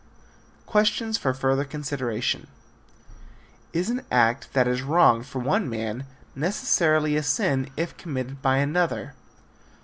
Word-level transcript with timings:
Questions 0.65 1.19
for 1.19 1.31
Further 1.31 1.63
Consideration. 1.63 2.47
Is 3.71 3.91
an 3.91 4.03
act 4.09 4.51
that 4.53 4.67
is 4.67 4.81
wrong 4.81 5.21
for 5.21 5.37
one 5.37 5.69
man 5.69 6.05
necessarily 6.33 7.15
a 7.15 7.21
sin 7.21 7.69
if 7.77 7.95
committed 7.97 8.41
by 8.41 8.57
another? 8.57 9.13